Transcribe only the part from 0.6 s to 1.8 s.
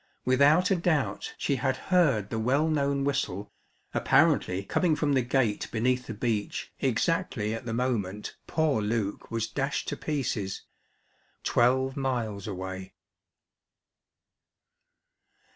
a doubt she had